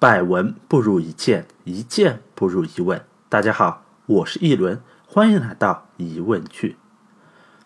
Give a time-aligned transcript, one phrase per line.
[0.00, 3.04] 百闻不如一见，一见不如一问。
[3.28, 6.78] 大家好，我是一轮，欢迎来到疑问句。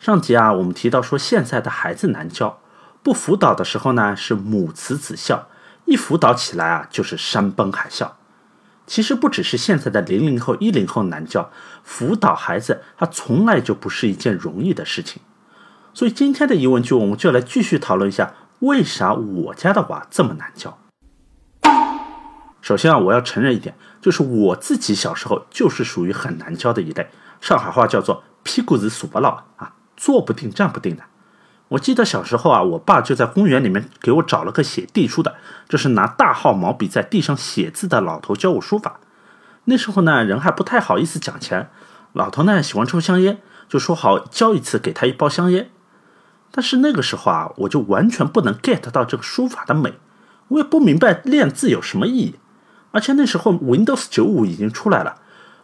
[0.00, 2.60] 上集啊，我们提到说现在的孩子难教，
[3.02, 5.46] 不辅导的时候呢是母慈子孝，
[5.84, 8.12] 一辅导起来啊就是山崩海啸。
[8.86, 11.50] 其实不只是现在的零零后、一零后难教，
[11.84, 15.20] 辅导孩子他从来就不是一件容易的事情。
[15.92, 20.78] 所以今天的疑问句，我们就来继续讨论一下，为啥我家的娃这么难教。
[22.62, 27.08] 首先啊，我要承认一点，就是我自己小时候就是属于很难教的一类。
[27.40, 31.02] 上海话叫做屁股子数不牢啊，坐不定站不定的。
[31.68, 35.34] 我记得小时候啊，我爸就在公园里面给我找了个写地书的，
[35.68, 39.00] 就是拿大号毛笔在地上写字的老头教我书法。
[39.64, 41.68] 那时候呢，人还不太好意思讲钱，
[42.12, 45.70] 老头呢喜欢抽香烟，就说好教一次给他一包香烟。
[46.52, 49.94] 但是那个时候啊，我就完全不能 get 到这个书法的美，
[50.48, 52.36] 我也不明白练字有什么意义。
[52.92, 55.16] 而且那时候 Windows 九五已经出来了，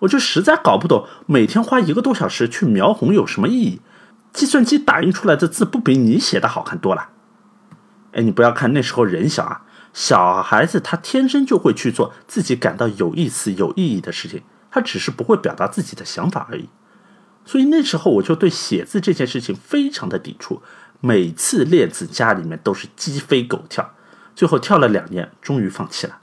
[0.00, 3.80] 我就实在搞不懂，每天花一个多小时去描红有什么意义？
[4.32, 7.08] 计算机打印出来的字不比你写的好看多了？
[8.12, 16.68] 哎，你不要看那时候人小啊，小孩子他天生就会去做自己感到有意思、有意义的事情，他只是不会表达自己的想法而已。
[17.44, 20.62] 所以那时候我就对写字这件事情非常的抵触，
[21.00, 23.94] 每次练字家里面都是鸡飞狗跳，
[24.34, 26.18] 最后跳了两年，终于放弃了。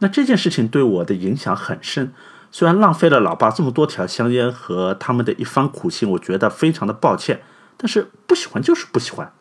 [0.00, 2.12] 那这件事情对我的影响很深，
[2.50, 7.42] 虽然浪费了老爸这么多条香烟和他们的一番苦心，我觉得非常的抱歉。
[7.76, 9.32] 但是不喜欢就是不喜欢，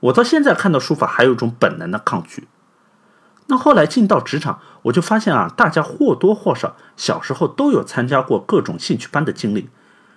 [0.00, 2.46] 我到现在看到书法还有一种本能的抗拒。
[3.46, 9.70] 那后来进到职场，我就发现啊，大家或多或少小时候都有参加过各种兴趣班的经历，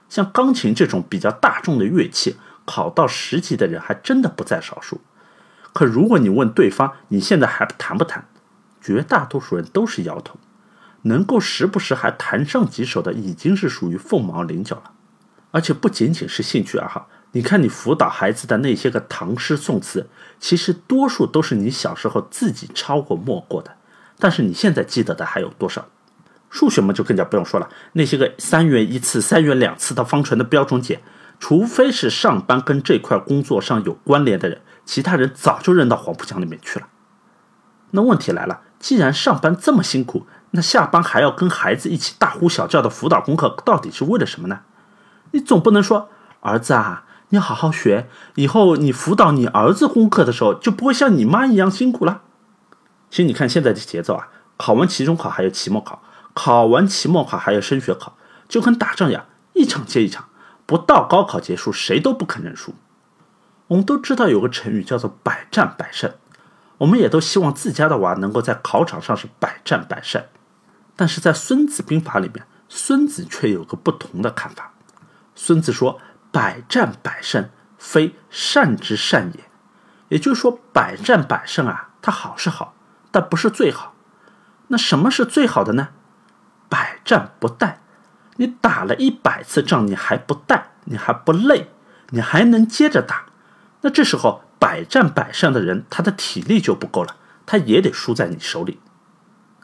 [0.10, 5.00] 像钢琴这种比较大众的乐器，考到十级的人还真的不在少数。
[5.72, 8.26] 可如果你问对方，你现在还弹不弹？
[8.82, 10.38] 绝大多数人都是摇头，
[11.04, 14.92] 能够时不时还弹上几首的，已经是属于凤毛麟角了。
[15.52, 20.08] 而且不仅仅是兴趣爱好，你看你辅导孩子的那些个唐诗宋词，
[20.40, 23.76] 其实多数都是你小时候自己抄过默过的，
[24.20, 25.88] 但是你现在记得的还有多少？
[26.52, 31.02] 数学嘛，就更加不用说了，那些个三元一次、三元两次的方程的标准解，
[31.40, 36.88] 除非是上班跟这块工作上有关联的人，其他人早就扔到黄浦江里面去了。
[37.92, 38.62] 那问题来了。
[38.80, 44.62] 既然上班这么辛苦，那下班还要跟孩子一起大呼小叫的辅导功课，到底是为了什么呢？
[45.32, 46.10] 你总不能说
[46.40, 52.22] 儿子啊，你好好学，以后你辅导你儿子功课的时候，就不会像你妈一样辛苦了。
[53.12, 56.02] 其实你看现在的节奏啊，考完期中考还有期末考，
[56.34, 58.16] 考完期末考还有升学考，
[58.48, 60.30] 就跟打仗一样，一场接一场，
[60.66, 62.74] 不到高考结束，谁都不肯认输。
[63.68, 66.12] 我们都知道有个成语叫做百战百胜。
[66.80, 70.24] 我们也都希望自家的娃能够在考场上是百战百胜，
[70.96, 74.72] 但是在《孙子兵法》里面，孙子却有个不同的看法。
[75.36, 76.00] 孙子说
[76.32, 79.44] ：“百战百胜，非善之善也。”
[80.08, 82.74] 也就是说，百战百胜啊，它好是好，
[83.12, 83.94] 但不是最好。
[84.70, 85.90] 那什么是最好的呢？
[86.70, 87.76] 百战不殆。
[88.38, 91.70] 你打了一百次仗，你还不殆，你还不累，
[92.12, 93.26] 你还能接着打。
[93.82, 94.44] 那这时候。
[94.60, 97.16] 百战百胜的人，他的体力就不够了，
[97.46, 98.80] 他也得输在你手里。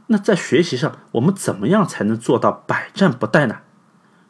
[0.07, 3.57] 那在学习上，我们怎么样才能做到百战不殆呢？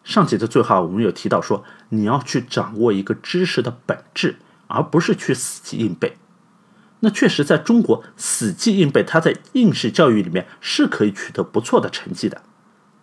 [0.03, 4.37] 上节的最后，我们有提到说，你要去掌握一个知识的本质，
[4.67, 6.17] 而不是去死记硬背。
[7.01, 12.41] 那确实，在中国，死记硬背，它在应试教育里面是可以取得不错的成绩的。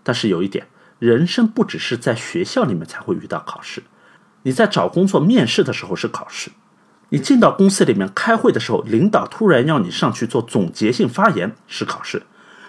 [0.02, 0.66] 但是有一点，
[0.98, 3.82] 人生不只是在学校里面才会遇到考试，
[4.44, 6.50] 你在找工作面试的时候是考试。
[7.12, 12.22] 你进到公司里面开会的时候，领导突然要你上去做总结性发言是考试，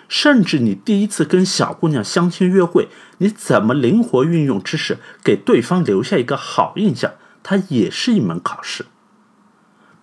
[0.09, 2.89] 甚至你第一次跟小姑娘相亲约会，
[3.19, 8.85] 你怎么灵活运用知识给对方留下一个好印象，它也是一门考试。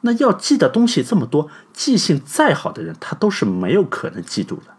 [0.00, 4.72] 那要记的东西这么多，记性再好的人他都是没有可能记住的，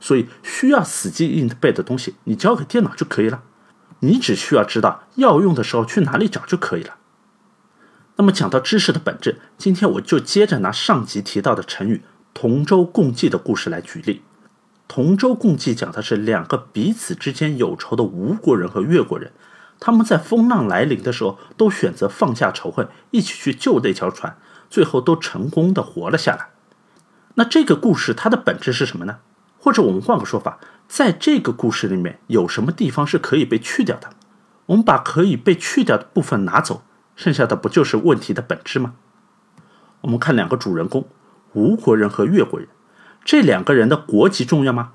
[0.00, 3.42] 所以需要死记硬背的东西，你交给电脑就可以了，
[3.98, 6.96] 你只需要知道要用的时候去哪里找就可以了。
[8.16, 12.02] 那么讲到知识的本质，今天我就接着拿上集提到的成语
[12.32, 14.22] “同舟共济”的故事来举例。
[14.86, 19.32] 同舟共济讲的是两个彼此之间有仇的吴国人和越国人，
[19.80, 24.36] 他们在风浪来临的时候都选择放下仇恨，一起去救那条船，
[24.70, 26.50] 最后都成功的活了下来。
[27.34, 29.18] 那这个故事它的本质是什么呢？
[29.58, 34.10] 或者我们换个说法，在这个故事里面有什么地方是可以被去掉的？
[34.66, 36.84] 我们把可以被去掉的部分拿走。
[37.16, 38.94] 剩下的不就是问题的本质吗？
[40.02, 41.08] 我们看两个主人公，
[41.52, 42.68] 吴国人和越国人，
[43.24, 44.92] 这两个人的国籍重要吗？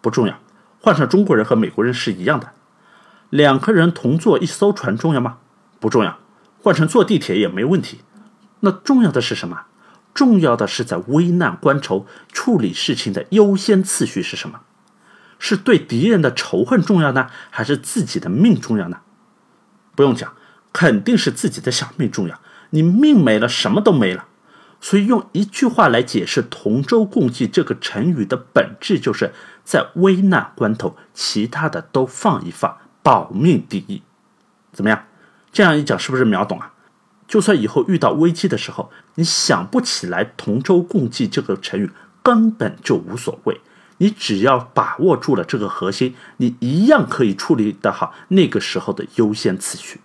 [0.00, 0.38] 不重要，
[0.80, 2.52] 换成中国人和美国人是一样的。
[3.30, 5.38] 两个人同坐一艘船重要吗？
[5.78, 6.18] 不重要，
[6.60, 8.00] 换成坐地铁也没问题。
[8.60, 9.66] 那重要的是什么？
[10.14, 14.60] 重要的是在危难关头处理事情的优先次序是什么？
[15.38, 18.98] 是对敌人的仇恨重要呢，还是自己的命重要呢？
[19.94, 20.32] 不用讲，
[20.78, 22.40] 肯定是自己的小命重要。
[22.70, 24.26] 你命没了，什么都没了。
[24.80, 29.32] 所以用一句话来解释“同舟共济”这个成语的本质，就是
[29.64, 34.02] 在危难关头，其他的都放一放，保命第一。
[34.72, 35.06] 怎么样？
[35.50, 36.72] 这样一讲，是不是秒懂啊？
[37.26, 41.90] 就算以后遇到危机的时候，你想不起来“同舟共济”这个成语，
[42.22, 43.60] 根本就无所谓。
[43.96, 50.00] 你只要把握住了这个核心，你一样可以处理得好那个时候的优先次序。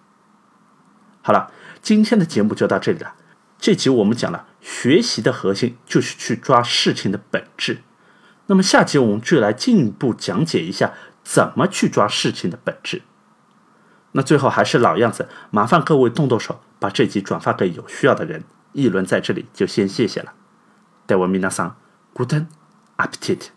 [1.23, 3.15] 好了，今天的节目就到这里了。
[3.57, 4.45] 这集我们讲了。
[4.63, 7.79] 学习的核心就是去抓事情的本质。
[8.45, 13.01] 那么下集我们就来进一步讲解一下怎么去抓事情的本质。
[14.13, 18.45] 那最后还是老样子，麻烦各位动动手，把这集转发给有需要的人。
[18.71, 20.33] 一轮在这里就先谢谢了。
[21.05, 21.75] 待我米娜桑
[22.13, 22.47] ，Guten
[22.95, 23.47] Appetit。